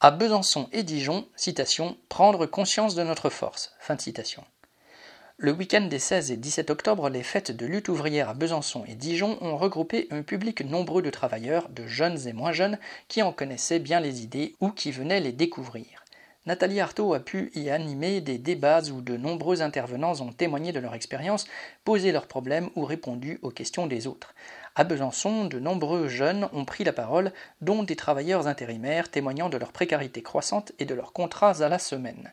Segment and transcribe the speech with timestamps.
[0.00, 3.74] À Besançon et Dijon, citation, prendre conscience de notre force.
[5.38, 8.94] Le week-end des 16 et 17 octobre, les fêtes de lutte ouvrière à Besançon et
[8.94, 13.32] Dijon ont regroupé un public nombreux de travailleurs, de jeunes et moins jeunes, qui en
[13.32, 15.97] connaissaient bien les idées ou qui venaient les découvrir.
[16.48, 20.80] Nathalie Artaud a pu y animer des débats où de nombreux intervenants ont témoigné de
[20.80, 21.46] leur expérience,
[21.84, 24.34] posé leurs problèmes ou répondu aux questions des autres.
[24.74, 29.58] À Besançon, de nombreux jeunes ont pris la parole, dont des travailleurs intérimaires témoignant de
[29.58, 32.32] leur précarité croissante et de leurs contrats à la semaine.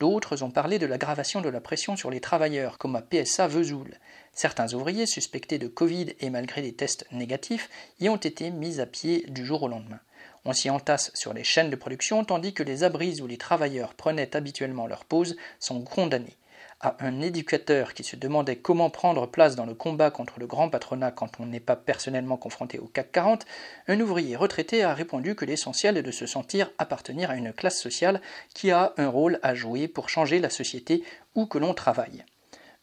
[0.00, 3.98] D'autres ont parlé de l'aggravation de la pression sur les travailleurs, comme à PSA Vesoul.
[4.32, 7.68] Certains ouvriers suspectés de Covid et malgré des tests négatifs
[8.00, 10.00] y ont été mis à pied du jour au lendemain.
[10.46, 13.92] On s'y entasse sur les chaînes de production tandis que les abris où les travailleurs
[13.92, 16.38] prenaient habituellement leur pause sont condamnés
[16.80, 20.70] à un éducateur qui se demandait comment prendre place dans le combat contre le grand
[20.70, 23.46] patronat quand on n'est pas personnellement confronté au CAC 40,
[23.88, 27.80] un ouvrier retraité a répondu que l'essentiel est de se sentir appartenir à une classe
[27.80, 28.22] sociale
[28.54, 31.04] qui a un rôle à jouer pour changer la société
[31.34, 32.24] où que l'on travaille.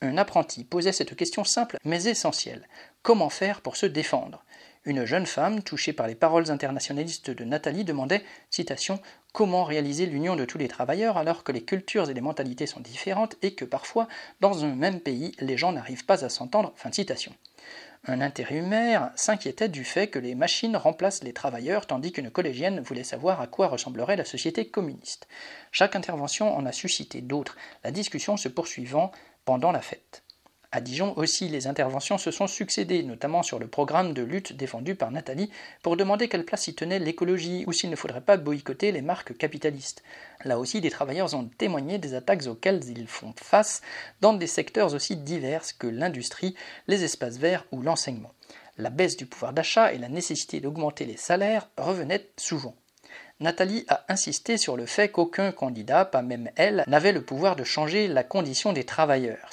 [0.00, 2.68] Un apprenti posait cette question simple mais essentielle.
[3.02, 4.44] Comment faire pour se défendre?
[4.84, 8.22] Une jeune femme, touchée par les paroles internationalistes de Nathalie, demandait,
[9.32, 12.80] Comment réaliser l'union de tous les travailleurs alors que les cultures et les mentalités sont
[12.80, 14.06] différentes et que parfois,
[14.40, 16.72] dans un même pays, les gens n'arrivent pas à s'entendre?
[16.76, 17.32] Fin de citation.
[18.06, 23.02] Un intérimaire s'inquiétait du fait que les machines remplacent les travailleurs tandis qu'une collégienne voulait
[23.02, 25.26] savoir à quoi ressemblerait la société communiste.
[25.72, 29.10] Chaque intervention en a suscité d'autres, la discussion se poursuivant
[29.46, 30.23] pendant la fête.
[30.76, 34.96] À Dijon aussi, les interventions se sont succédées, notamment sur le programme de lutte défendu
[34.96, 35.48] par Nathalie,
[35.84, 39.36] pour demander quelle place y tenait l'écologie ou s'il ne faudrait pas boycotter les marques
[39.36, 40.02] capitalistes.
[40.44, 43.82] Là aussi, des travailleurs ont témoigné des attaques auxquelles ils font face
[44.20, 46.56] dans des secteurs aussi divers que l'industrie,
[46.88, 48.32] les espaces verts ou l'enseignement.
[48.76, 52.74] La baisse du pouvoir d'achat et la nécessité d'augmenter les salaires revenaient souvent.
[53.40, 57.64] Nathalie a insisté sur le fait qu'aucun candidat, pas même elle, n'avait le pouvoir de
[57.64, 59.50] changer la condition des travailleurs.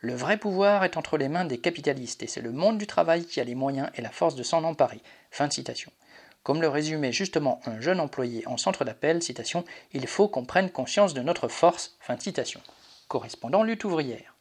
[0.00, 3.24] Le vrai pouvoir est entre les mains des capitalistes et c'est le monde du travail
[3.24, 5.00] qui a les moyens et la force de s'en emparer.
[6.42, 10.70] Comme le résumait justement un jeune employé en centre d'appel, citation, il faut qu'on prenne
[10.70, 11.96] conscience de notre force.
[13.08, 14.31] Correspondant lutte ouvrière.